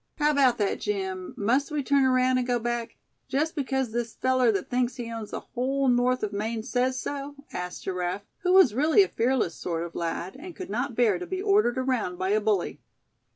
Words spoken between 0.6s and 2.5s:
Jim; must we turn around, and